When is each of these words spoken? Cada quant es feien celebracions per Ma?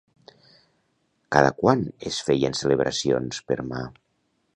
Cada 1.35 1.51
quant 1.59 1.83
es 2.11 2.17
feien 2.29 2.57
celebracions 2.61 3.43
per 3.51 3.59
Ma? 3.69 3.83